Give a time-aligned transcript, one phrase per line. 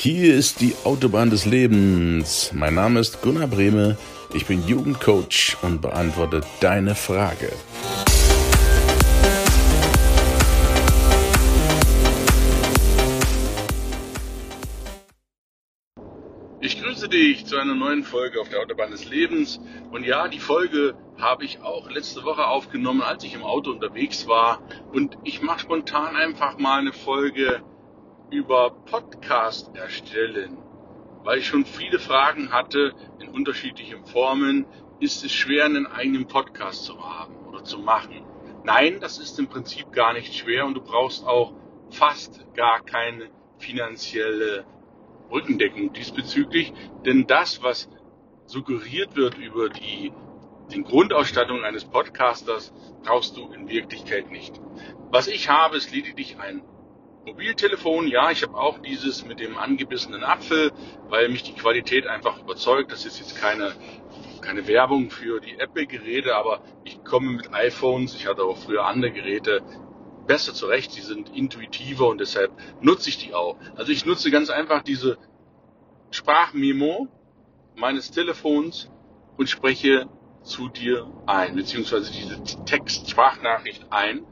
[0.00, 2.52] Hier ist die Autobahn des Lebens.
[2.54, 3.98] Mein Name ist Gunnar Brehme.
[4.32, 7.50] Ich bin Jugendcoach und beantworte deine Frage.
[16.60, 19.58] Ich grüße dich zu einer neuen Folge auf der Autobahn des Lebens.
[19.90, 24.28] Und ja, die Folge habe ich auch letzte Woche aufgenommen, als ich im Auto unterwegs
[24.28, 24.62] war.
[24.92, 27.64] Und ich mache spontan einfach mal eine Folge
[28.30, 30.58] über Podcast erstellen,
[31.24, 34.66] weil ich schon viele Fragen hatte in unterschiedlichen Formen.
[35.00, 38.22] Ist es schwer, einen eigenen Podcast zu haben oder zu machen?
[38.64, 41.52] Nein, das ist im Prinzip gar nicht schwer und du brauchst auch
[41.90, 44.64] fast gar keine finanzielle
[45.30, 46.72] Rückendeckung diesbezüglich,
[47.04, 47.88] denn das, was
[48.46, 50.12] suggeriert wird über die,
[50.72, 52.72] die Grundausstattung eines Podcasters,
[53.02, 54.60] brauchst du in Wirklichkeit nicht.
[55.10, 56.62] Was ich habe, ist lediglich ein
[57.26, 60.72] Mobiltelefon, ja, ich habe auch dieses mit dem angebissenen Apfel,
[61.08, 62.90] weil mich die Qualität einfach überzeugt.
[62.92, 63.74] Das ist jetzt keine,
[64.40, 69.12] keine Werbung für die Apple-Geräte, aber ich komme mit iPhones, ich hatte auch früher andere
[69.12, 69.62] Geräte,
[70.26, 70.92] besser zurecht.
[70.92, 73.56] Sie sind intuitiver und deshalb nutze ich die auch.
[73.76, 75.18] Also ich nutze ganz einfach diese
[76.10, 77.08] Sprachmemo
[77.76, 78.90] meines Telefons
[79.36, 80.08] und spreche
[80.42, 84.24] zu dir ein, beziehungsweise diese Text-Sprachnachricht ein,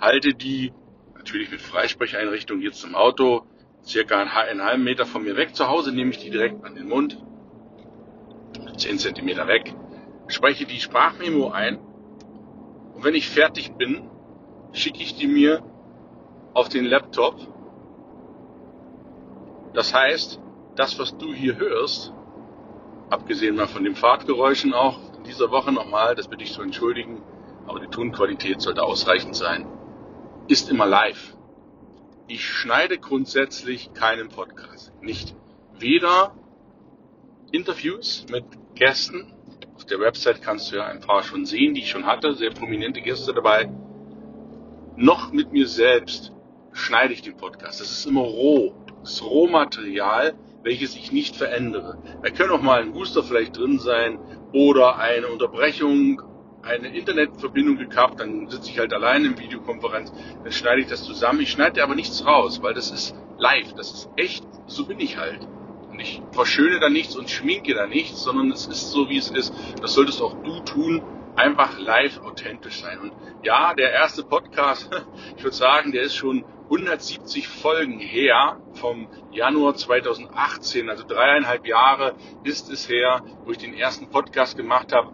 [0.00, 0.72] halte die
[1.20, 3.42] natürlich mit Freisprecheinrichtung jetzt im Auto,
[3.84, 5.54] circa einen halben Meter von mir weg.
[5.54, 7.22] Zu Hause nehme ich die direkt an den Mund,
[8.78, 9.74] 10 Zentimeter weg,
[10.28, 11.78] spreche die Sprachmemo ein
[12.94, 14.08] und wenn ich fertig bin,
[14.72, 15.62] schicke ich die mir
[16.54, 17.36] auf den Laptop.
[19.74, 20.40] Das heißt,
[20.74, 22.14] das, was du hier hörst,
[23.10, 27.22] abgesehen mal von den Fahrtgeräuschen auch in dieser Woche nochmal, das bitte ich zu entschuldigen,
[27.66, 29.66] aber die Tonqualität sollte ausreichend sein
[30.50, 31.36] ist immer live.
[32.26, 34.92] Ich schneide grundsätzlich keinen Podcast.
[35.00, 35.36] Nicht.
[35.78, 36.34] Weder
[37.52, 39.32] Interviews mit Gästen.
[39.76, 42.34] Auf der Website kannst du ja ein paar schon sehen, die ich schon hatte.
[42.34, 43.70] Sehr prominente Gäste dabei.
[44.96, 46.32] Noch mit mir selbst
[46.72, 47.80] schneide ich den Podcast.
[47.80, 48.74] Das ist immer roh.
[49.02, 50.34] Das ist Rohmaterial,
[50.64, 52.02] welches ich nicht verändere.
[52.24, 54.18] Da können auch mal ein Booster vielleicht drin sein
[54.52, 56.20] oder eine Unterbrechung
[56.62, 60.12] eine Internetverbindung gekappt, dann sitze ich halt allein in Videokonferenz,
[60.42, 61.40] dann schneide ich das zusammen.
[61.40, 65.16] Ich schneide aber nichts raus, weil das ist live, das ist echt, so bin ich
[65.16, 65.40] halt.
[65.90, 69.30] Und ich verschöne da nichts und schminke da nichts, sondern es ist so, wie es
[69.30, 69.52] ist.
[69.80, 71.02] Das solltest auch du tun,
[71.36, 72.98] einfach live authentisch sein.
[73.00, 74.90] Und ja, der erste Podcast,
[75.36, 82.14] ich würde sagen, der ist schon 170 Folgen her, vom Januar 2018, also dreieinhalb Jahre
[82.44, 85.12] ist es her, wo ich den ersten Podcast gemacht habe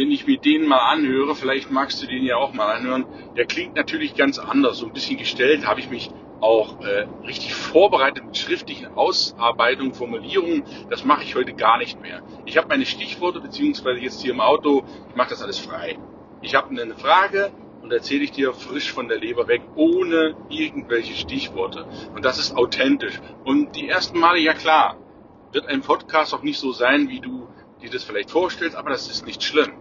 [0.00, 3.04] wenn ich mir den mal anhöre, vielleicht magst du den ja auch mal anhören,
[3.36, 4.78] der klingt natürlich ganz anders.
[4.78, 10.64] So ein bisschen gestellt habe ich mich auch äh, richtig vorbereitet mit schriftlichen Ausarbeitungen, Formulierungen.
[10.88, 12.22] Das mache ich heute gar nicht mehr.
[12.46, 15.98] Ich habe meine Stichworte, beziehungsweise jetzt hier im Auto, ich mache das alles frei.
[16.40, 21.12] Ich habe eine Frage und erzähle ich dir frisch von der Leber weg, ohne irgendwelche
[21.14, 21.84] Stichworte.
[22.14, 23.20] Und das ist authentisch.
[23.44, 24.96] Und die ersten Male, ja klar,
[25.52, 27.48] wird ein Podcast auch nicht so sein, wie du
[27.82, 29.72] dir das vielleicht vorstellst, aber das ist nicht schlimm.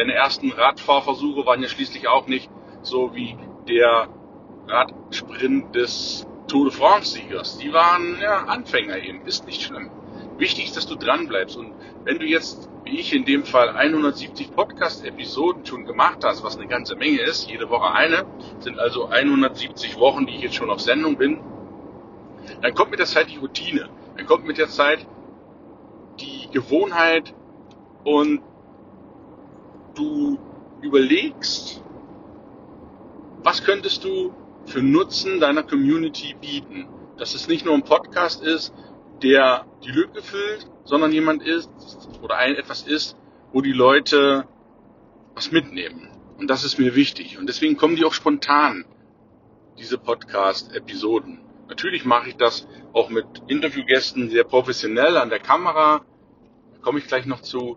[0.00, 2.48] Deine ersten Radfahrversuche waren ja schließlich auch nicht
[2.80, 3.36] so wie
[3.68, 4.08] der
[4.66, 7.58] Radsprint des Tour de France-Siegers.
[7.58, 9.90] Die waren ja Anfänger eben, ist nicht schlimm.
[10.38, 11.58] Wichtig ist, dass du dran bleibst.
[11.58, 11.74] Und
[12.04, 16.66] wenn du jetzt, wie ich in dem Fall, 170 Podcast-Episoden schon gemacht hast, was eine
[16.66, 18.24] ganze Menge ist, jede Woche eine,
[18.60, 21.40] sind also 170 Wochen, die ich jetzt schon auf Sendung bin,
[22.62, 23.90] dann kommt mit der Zeit die Routine.
[24.16, 25.06] Dann kommt mit der Zeit
[26.18, 27.34] die Gewohnheit
[28.04, 28.40] und
[30.00, 30.38] du
[30.80, 31.82] überlegst,
[33.42, 34.32] was könntest du
[34.66, 36.88] für Nutzen deiner Community bieten.
[37.16, 38.72] Dass es nicht nur ein Podcast ist,
[39.22, 41.70] der die Lücke füllt, sondern jemand ist
[42.22, 43.16] oder ein etwas ist,
[43.52, 44.46] wo die Leute
[45.34, 46.08] was mitnehmen.
[46.38, 47.38] Und das ist mir wichtig.
[47.38, 48.86] Und deswegen kommen die auch spontan,
[49.78, 51.40] diese Podcast-Episoden.
[51.68, 56.00] Natürlich mache ich das auch mit Interviewgästen sehr professionell an der Kamera.
[56.72, 57.76] Da komme ich gleich noch zu.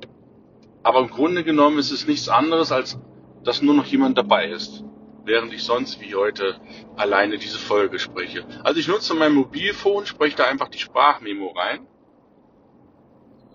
[0.83, 2.99] Aber im Grunde genommen ist es nichts anderes, als
[3.43, 4.83] dass nur noch jemand dabei ist,
[5.25, 6.59] während ich sonst wie heute
[6.95, 8.45] alleine diese Folge spreche.
[8.63, 11.87] Also ich nutze mein Mobilfon, spreche da einfach die Sprachmemo rein.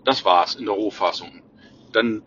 [0.05, 1.43] Das war's in der Rohfassung.
[1.91, 2.23] Dann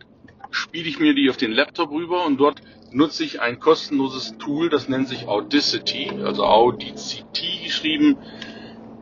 [0.51, 2.61] spiele ich mir die auf den Laptop rüber und dort
[2.91, 8.17] nutze ich ein kostenloses Tool, das nennt sich Audacity, also Audacity geschrieben,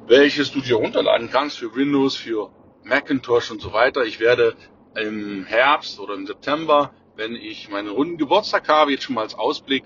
[0.07, 2.51] welches du dir runterladen kannst für Windows, für
[2.83, 4.06] Macintosh und so weiter.
[4.06, 4.56] Ich werde
[4.96, 9.36] im Herbst oder im September, wenn ich meinen runden Geburtstag habe, jetzt schon mal als
[9.36, 9.84] Ausblick,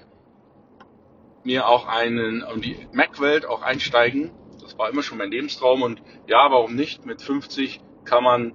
[1.44, 4.32] mir auch einen um die Mac-Welt auch einsteigen.
[4.62, 7.06] Das war immer schon mein Lebenstraum und ja, warum nicht?
[7.06, 8.54] Mit 50 kann man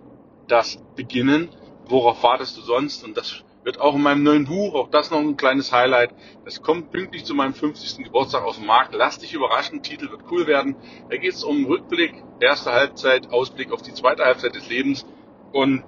[0.49, 1.49] das beginnen.
[1.87, 3.05] Worauf wartest du sonst?
[3.05, 6.11] Und das wird auch in meinem neuen Buch, auch das noch ein kleines Highlight.
[6.45, 8.05] Das kommt pünktlich zu meinem 50.
[8.05, 8.95] Geburtstag auf den Markt.
[8.95, 10.77] Lass dich überraschen, Titel wird cool werden.
[11.09, 15.07] Da geht es um Rückblick, erste Halbzeit, Ausblick auf die zweite Halbzeit des Lebens.
[15.53, 15.85] Und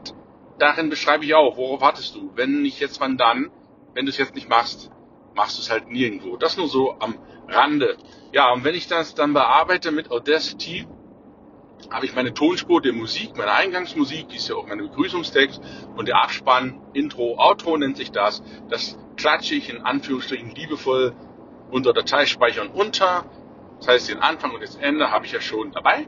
[0.63, 2.31] darin beschreibe ich auch, worauf wartest du?
[2.37, 3.51] Wenn nicht jetzt, wann dann?
[3.95, 4.91] Wenn du es jetzt nicht machst,
[5.35, 6.37] machst du es halt nirgendwo.
[6.37, 7.19] Das nur so am
[7.49, 7.97] Rande.
[8.31, 10.87] Ja, und wenn ich das dann bearbeite mit Audacity,
[11.91, 15.61] habe ich meine Tonspur der Musik, meine Eingangsmusik, die ist ja auch mein Begrüßungstext
[15.97, 18.41] und der Abspann, Intro, Outro nennt sich das.
[18.69, 21.13] Das klatsche ich in Anführungsstrichen liebevoll
[21.73, 23.25] unter Dateispeichern unter.
[23.79, 26.07] Das heißt, den Anfang und das Ende habe ich ja schon dabei.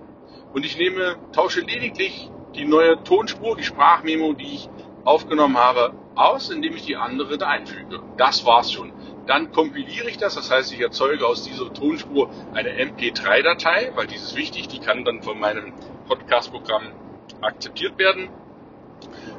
[0.52, 4.68] Und ich nehme, tausche lediglich die neue Tonspur, die Sprachmemo, die ich
[5.04, 8.00] aufgenommen habe, aus, indem ich die andere da einfüge.
[8.16, 8.92] Das war's schon.
[9.26, 14.16] Dann kompiliere ich das, das heißt, ich erzeuge aus dieser Tonspur eine MP3-Datei, weil die
[14.16, 15.72] ist wichtig, die kann dann von meinem
[16.08, 16.92] Podcast-Programm
[17.40, 18.28] akzeptiert werden.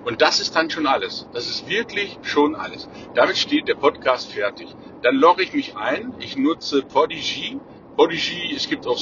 [0.04, 1.28] Und das ist dann schon alles.
[1.34, 2.90] Das ist wirklich schon alles.
[3.14, 4.68] Damit steht der Podcast fertig.
[5.02, 6.14] Dann logge ich mich ein.
[6.20, 7.60] Ich nutze Podigy.
[7.96, 9.00] Podigy, es gibt auch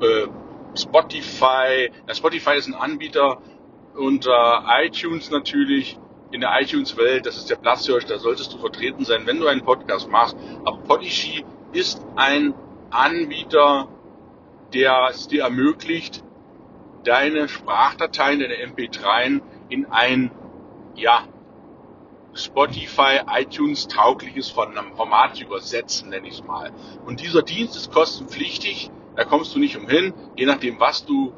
[0.00, 0.26] äh,
[0.76, 1.90] Spotify.
[2.12, 3.38] Spotify ist ein Anbieter
[3.96, 5.98] unter iTunes natürlich
[6.30, 9.62] in der iTunes-Welt, das ist der Platzhirsch, da solltest du vertreten sein, wenn du einen
[9.62, 10.36] Podcast machst.
[10.64, 12.54] Aber Podigy ist ein
[12.90, 13.88] Anbieter,
[14.72, 16.24] der es dir ermöglicht,
[17.04, 20.32] deine Sprachdateien, deine MP3 in ein,
[20.96, 21.24] ja,
[22.34, 26.72] Spotify, iTunes taugliches Format zu übersetzen, nenne ich es mal.
[27.06, 31.32] Und dieser Dienst ist kostenpflichtig, da kommst du nicht umhin, je nachdem, was du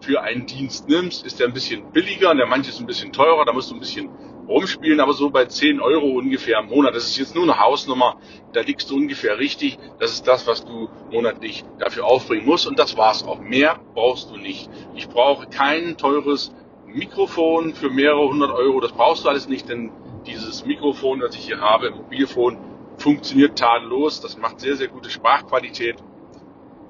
[0.00, 3.44] für einen Dienst nimmst, ist der ein bisschen billiger, der manche ist ein bisschen teurer,
[3.44, 4.08] da musst du ein bisschen
[4.48, 6.94] rumspielen, aber so bei 10 Euro ungefähr im Monat.
[6.94, 8.16] Das ist jetzt nur eine Hausnummer,
[8.52, 9.78] da liegst du ungefähr richtig.
[9.98, 13.40] Das ist das, was du monatlich dafür aufbringen musst und das war's auch.
[13.40, 14.68] Mehr brauchst du nicht.
[14.96, 16.52] Ich brauche kein teures
[16.86, 18.80] Mikrofon für mehrere hundert Euro.
[18.80, 19.92] Das brauchst du alles nicht, denn
[20.26, 22.58] dieses Mikrofon, das ich hier habe, Mobilfon,
[22.98, 24.20] funktioniert tadellos.
[24.20, 25.96] Das macht sehr, sehr gute Sprachqualität.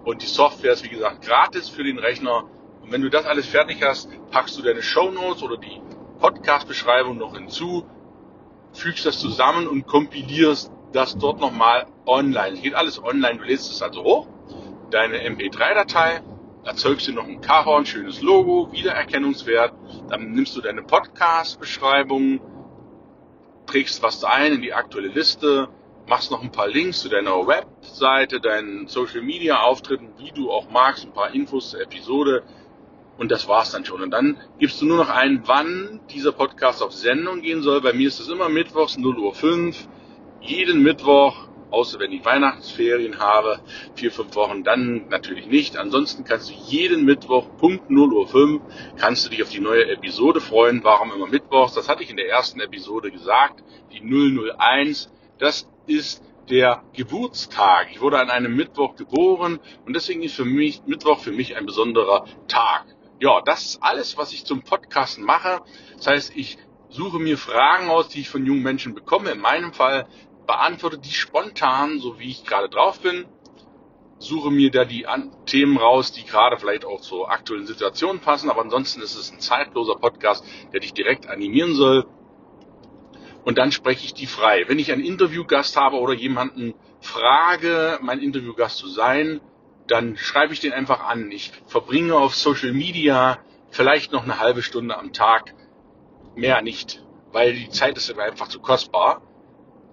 [0.05, 2.45] Und die Software ist, wie gesagt, gratis für den Rechner.
[2.83, 5.81] Und wenn du das alles fertig hast, packst du deine Show Notes oder die
[6.19, 7.87] Podcast-Beschreibung noch hinzu,
[8.73, 12.57] fügst das zusammen und kompilierst das dort nochmal online.
[12.57, 14.29] Es geht alles online, du lädst es also hoch,
[14.91, 16.21] deine MP3-Datei,
[16.65, 19.73] erzeugst du noch ein Cover, ein schönes Logo, Wiedererkennungswert,
[20.09, 22.41] dann nimmst du deine Podcast-Beschreibung,
[23.67, 25.69] trägst was ein in die aktuelle Liste,
[26.07, 31.13] machst noch ein paar Links zu deiner Webseite, deinen Social-Media-Auftritten, wie du auch magst, ein
[31.13, 32.43] paar Infos zur Episode,
[33.21, 34.03] und das war's dann schon.
[34.03, 37.83] Und dann gibst du nur noch ein, wann dieser Podcast auf Sendung gehen soll.
[37.83, 39.89] Bei mir ist es immer mittwochs 0 Uhr 5.
[40.41, 41.37] Jeden Mittwoch,
[41.71, 43.61] außer wenn ich Weihnachtsferien habe,
[43.95, 45.77] vier, fünf Wochen, dann natürlich nicht.
[45.77, 48.63] Ansonsten kannst du jeden Mittwoch, Punkt 0 Uhr 5,
[48.97, 50.83] kannst du dich auf die neue Episode freuen.
[50.83, 51.75] Warum immer Mittwochs?
[51.75, 53.63] Das hatte ich in der ersten Episode gesagt.
[53.93, 57.89] Die 001, das ist der Geburtstag.
[57.93, 61.67] Ich wurde an einem Mittwoch geboren und deswegen ist für mich Mittwoch für mich ein
[61.67, 62.87] besonderer Tag
[63.21, 65.61] ja, das ist alles, was ich zum Podcasten mache.
[65.97, 66.59] Das heißt, ich
[66.89, 69.31] suche mir Fragen aus, die ich von jungen Menschen bekomme.
[69.31, 70.09] In meinem Fall
[70.47, 73.27] beantworte die spontan, so wie ich gerade drauf bin.
[74.19, 75.07] Suche mir da die
[75.47, 78.51] Themen raus, die gerade vielleicht auch zur aktuellen Situation passen.
[78.51, 82.07] Aber ansonsten ist es ein zeitloser Podcast, der dich direkt animieren soll.
[83.45, 84.65] Und dann spreche ich die frei.
[84.67, 89.41] Wenn ich einen Interviewgast habe oder jemanden frage, mein Interviewgast zu sein,
[89.91, 91.31] dann schreibe ich den einfach an.
[91.33, 93.39] Ich verbringe auf Social Media
[93.71, 95.55] vielleicht noch eine halbe Stunde am Tag,
[96.37, 99.23] mehr nicht, weil die Zeit ist einfach zu kostbar.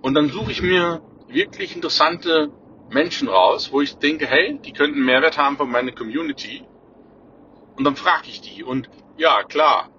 [0.01, 2.51] Und dann suche ich mir wirklich interessante
[2.89, 6.63] Menschen raus, wo ich denke, hey, die könnten Mehrwert haben für meine Community.
[7.75, 8.63] Und dann frage ich die.
[8.63, 9.89] Und ja, klar,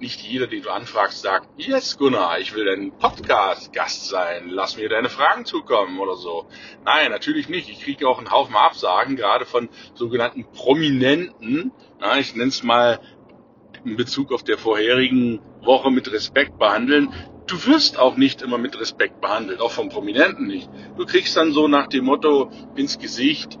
[0.00, 4.88] nicht jeder, den du anfragst, sagt, yes, Gunnar, ich will dein Podcast-Gast sein, lass mir
[4.88, 6.46] deine Fragen zukommen oder so.
[6.84, 7.68] Nein, natürlich nicht.
[7.70, 11.72] Ich kriege auch einen Haufen Absagen, gerade von sogenannten Prominenten.
[12.00, 13.00] Ja, ich nenne es mal
[13.84, 17.12] in Bezug auf der vorherigen Woche mit Respekt behandeln.
[17.46, 20.68] Du wirst auch nicht immer mit Respekt behandelt, auch von Prominenten nicht.
[20.96, 23.58] Du kriegst dann so nach dem Motto ins Gesicht,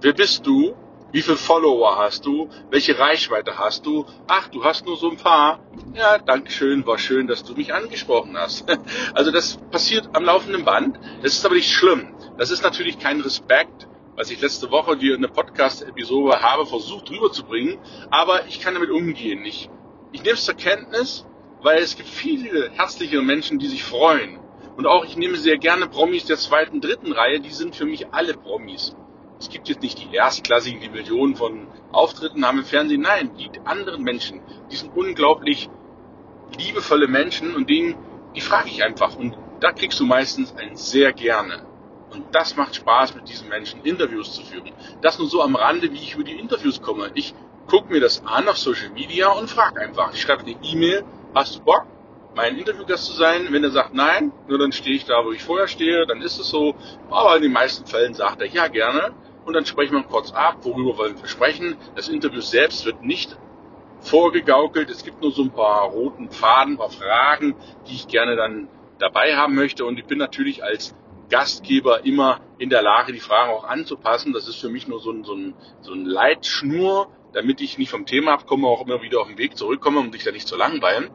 [0.00, 0.74] wer bist du?
[1.12, 2.48] Wie viele Follower hast du?
[2.70, 4.06] Welche Reichweite hast du?
[4.28, 5.58] Ach, du hast nur so ein paar.
[5.94, 8.64] Ja, Dankeschön, war schön, dass du mich angesprochen hast.
[9.14, 10.98] Also das passiert am laufenden Band.
[11.22, 12.14] Das ist aber nicht schlimm.
[12.38, 17.10] Das ist natürlich kein Respekt, was ich letzte Woche dir in der Podcast-Episode habe versucht
[17.10, 17.78] rüberzubringen.
[18.10, 19.44] Aber ich kann damit umgehen.
[19.44, 19.68] Ich,
[20.12, 21.26] ich nehme es zur Kenntnis,
[21.60, 24.38] weil es gibt viele herzliche Menschen, die sich freuen.
[24.76, 27.40] Und auch ich nehme sehr gerne Promis der zweiten, dritten Reihe.
[27.40, 28.94] Die sind für mich alle Promis
[29.40, 33.00] es gibt jetzt nicht die erstklassigen, die Millionen von Auftritten haben im Fernsehen.
[33.00, 35.70] Nein, die anderen Menschen, die sind unglaublich
[36.58, 37.96] liebevolle Menschen und denen,
[38.36, 39.16] die frage ich einfach.
[39.16, 41.66] Und da kriegst du meistens ein sehr gerne.
[42.10, 44.72] Und das macht Spaß, mit diesen Menschen Interviews zu führen.
[45.00, 47.10] Das nur so am Rande, wie ich über die Interviews komme.
[47.14, 47.34] Ich
[47.66, 50.12] gucke mir das an auf Social Media und frage einfach.
[50.12, 51.04] Ich schreibe eine E-Mail,
[51.34, 51.86] hast du Bock,
[52.34, 53.46] mein Interviewgast zu sein?
[53.50, 56.38] Wenn er sagt nein, nur dann stehe ich da, wo ich vorher stehe, dann ist
[56.38, 56.74] es so.
[57.10, 59.12] Aber in den meisten Fällen sagt er ja gerne.
[59.44, 61.76] Und dann sprechen wir kurz ab, worüber wollen wir sprechen.
[61.96, 63.38] Das Interview selbst wird nicht
[64.00, 64.90] vorgegaukelt.
[64.90, 67.54] Es gibt nur so ein paar roten Faden, ein paar Fragen,
[67.86, 68.68] die ich gerne dann
[68.98, 69.84] dabei haben möchte.
[69.84, 70.94] Und ich bin natürlich als
[71.30, 74.32] Gastgeber immer in der Lage, die Fragen auch anzupassen.
[74.32, 77.90] Das ist für mich nur so ein, so ein, so ein Leitschnur, damit ich nicht
[77.90, 80.56] vom Thema abkomme, auch immer wieder auf den Weg zurückkomme, um dich da nicht zu
[80.56, 81.10] langweilen.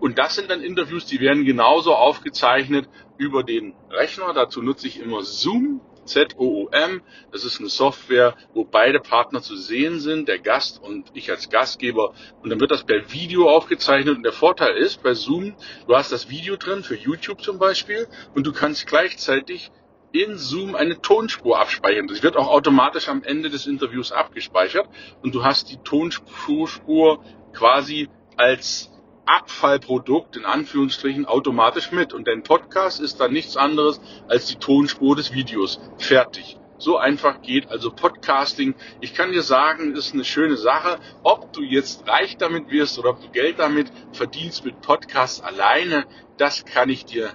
[0.00, 4.32] Und das sind dann Interviews, die werden genauso aufgezeichnet über den Rechner.
[4.32, 5.82] Dazu nutze ich immer Zoom.
[6.10, 7.02] Z-O-O-M.
[7.32, 11.48] Das ist eine Software, wo beide Partner zu sehen sind, der Gast und ich als
[11.48, 12.12] Gastgeber.
[12.42, 14.16] Und dann wird das per Video aufgezeichnet.
[14.16, 15.54] Und der Vorteil ist bei Zoom,
[15.86, 19.70] du hast das Video drin für YouTube zum Beispiel und du kannst gleichzeitig
[20.12, 22.08] in Zoom eine Tonspur abspeichern.
[22.08, 24.88] Das wird auch automatisch am Ende des Interviews abgespeichert
[25.22, 28.90] und du hast die Tonspur quasi als
[29.30, 35.14] Abfallprodukt in Anführungsstrichen automatisch mit und dein Podcast ist dann nichts anderes als die Tonspur
[35.14, 35.78] des Videos.
[35.98, 36.58] Fertig.
[36.78, 38.74] So einfach geht also Podcasting.
[39.00, 40.98] Ich kann dir sagen, ist eine schöne Sache.
[41.22, 46.06] Ob du jetzt reich damit wirst oder ob du Geld damit verdienst mit Podcasts alleine,
[46.36, 47.30] das kann ich dir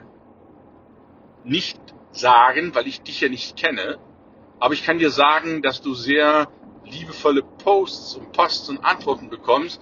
[1.45, 1.79] nicht
[2.11, 3.99] sagen, weil ich dich ja nicht kenne.
[4.59, 6.49] Aber ich kann dir sagen, dass du sehr
[6.83, 9.81] liebevolle Posts und Posts und Antworten bekommst,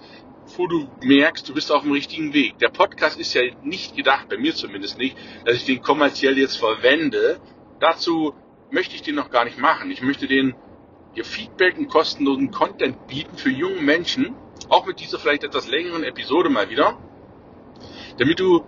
[0.56, 2.58] wo du merkst, du bist auf dem richtigen Weg.
[2.58, 6.56] Der Podcast ist ja nicht gedacht, bei mir zumindest nicht, dass ich den kommerziell jetzt
[6.56, 7.40] verwende.
[7.80, 8.34] Dazu
[8.70, 9.90] möchte ich den noch gar nicht machen.
[9.90, 10.54] Ich möchte den
[11.16, 14.34] dir Feedback und kostenlosen Content bieten für junge Menschen,
[14.68, 16.98] auch mit dieser vielleicht etwas längeren Episode mal wieder,
[18.18, 18.64] damit du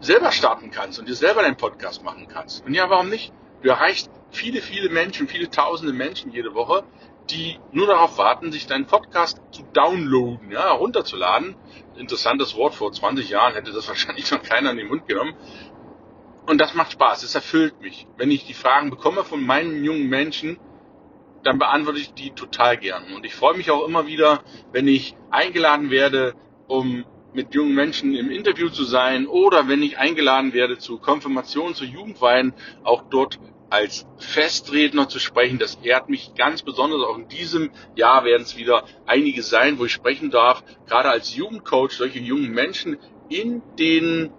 [0.00, 2.64] selber starten kannst und dir selber deinen Podcast machen kannst.
[2.66, 3.32] Und ja, warum nicht?
[3.62, 6.84] Du erreichst viele, viele Menschen, viele tausende Menschen jede Woche,
[7.32, 11.56] die nur darauf warten, sich deinen Podcast zu downloaden, ja, runterzuladen.
[11.96, 15.34] Interessantes Wort, vor 20 Jahren hätte das wahrscheinlich noch keiner in den Mund genommen.
[16.46, 18.06] Und das macht Spaß, es erfüllt mich.
[18.16, 20.58] Wenn ich die Fragen bekomme von meinen jungen Menschen,
[21.44, 23.12] dann beantworte ich die total gern.
[23.14, 26.34] Und ich freue mich auch immer wieder, wenn ich eingeladen werde,
[26.66, 31.74] um mit jungen Menschen im Interview zu sein oder wenn ich eingeladen werde zu Konfirmationen,
[31.74, 33.38] zu Jugendweihen, auch dort
[33.70, 35.58] als Festredner zu sprechen.
[35.58, 37.02] Das ehrt mich ganz besonders.
[37.02, 41.34] Auch in diesem Jahr werden es wieder einige sein, wo ich sprechen darf, gerade als
[41.34, 42.98] Jugendcoach, solche jungen Menschen
[43.30, 44.30] in den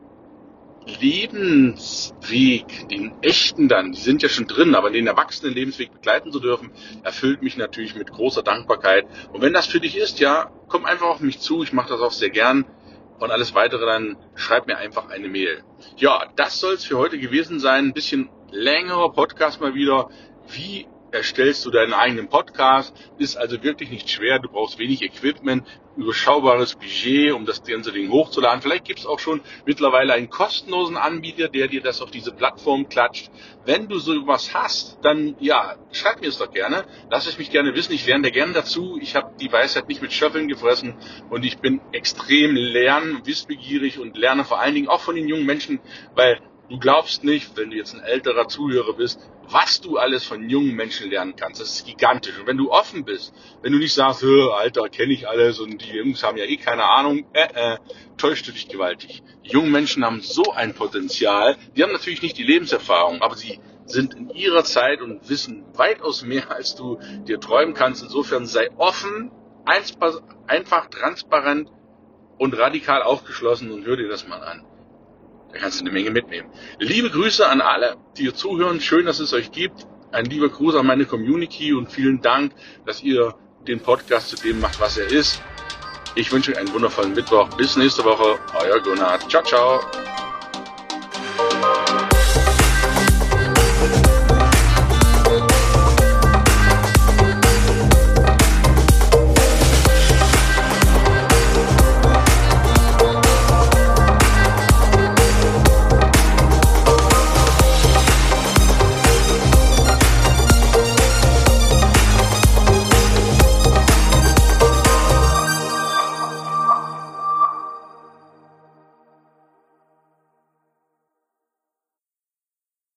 [0.85, 6.39] Lebensweg, den echten dann, die sind ja schon drin, aber den erwachsenen Lebensweg begleiten zu
[6.39, 6.71] dürfen,
[7.03, 9.05] erfüllt mich natürlich mit großer Dankbarkeit.
[9.31, 11.63] Und wenn das für dich ist, ja, komm einfach auf mich zu.
[11.63, 12.65] Ich mache das auch sehr gern.
[13.23, 15.63] Und alles weitere dann schreib mir einfach eine Mail.
[15.95, 17.85] Ja, das soll es für heute gewesen sein.
[17.85, 20.09] Ein bisschen längerer Podcast mal wieder.
[20.49, 22.93] Wie erstellst du deinen eigenen Podcast.
[23.17, 24.39] Ist also wirklich nicht schwer.
[24.39, 25.65] Du brauchst wenig Equipment,
[25.95, 28.61] überschaubares Budget, um das ganze Ding hochzuladen.
[28.61, 32.89] Vielleicht gibt es auch schon mittlerweile einen kostenlosen Anbieter, der dir das auf diese Plattform
[32.89, 33.29] klatscht.
[33.65, 36.85] Wenn du sowas hast, dann ja, schreib mir es doch gerne.
[37.09, 37.93] Lass es mich gerne wissen.
[37.93, 38.97] Ich lerne dir gerne dazu.
[38.99, 40.95] Ich habe die Weisheit nicht mit Schöffeln gefressen
[41.29, 45.45] und ich bin extrem lern, wissbegierig und lerne vor allen Dingen auch von den jungen
[45.45, 45.79] Menschen,
[46.15, 49.19] weil Du glaubst nicht, wenn du jetzt ein älterer Zuhörer bist,
[49.49, 51.61] was du alles von jungen Menschen lernen kannst.
[51.61, 52.37] Das ist gigantisch.
[52.39, 55.91] Und wenn du offen bist, wenn du nicht sagst, Alter, kenne ich alles und die
[55.91, 57.77] Jungs haben ja eh keine Ahnung, äh, äh,
[58.17, 59.21] täuscht du dich gewaltig.
[59.45, 61.57] Die jungen Menschen haben so ein Potenzial.
[61.75, 66.23] Die haben natürlich nicht die Lebenserfahrung, aber sie sind in ihrer Zeit und wissen weitaus
[66.23, 68.03] mehr, als du dir träumen kannst.
[68.03, 69.31] Insofern sei offen,
[69.65, 71.69] einfach transparent
[72.37, 74.65] und radikal aufgeschlossen und hör dir das mal an.
[75.53, 76.49] Da kannst du eine Menge mitnehmen.
[76.79, 78.81] Liebe Grüße an alle, die hier zuhören.
[78.81, 79.85] Schön, dass es euch gibt.
[80.11, 82.53] Ein lieber Gruß an meine Community und vielen Dank,
[82.85, 83.35] dass ihr
[83.67, 85.41] den Podcast zu dem macht, was er ist.
[86.15, 87.49] Ich wünsche euch einen wundervollen Mittwoch.
[87.55, 88.39] Bis nächste Woche.
[88.59, 89.19] Euer Gunnar.
[89.29, 89.79] Ciao, ciao.